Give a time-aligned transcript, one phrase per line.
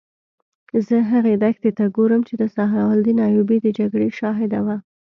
[0.87, 4.77] زه هغې دښتې ته ګورم چې د صلاح الدین ایوبي د جګړې شاهده وه.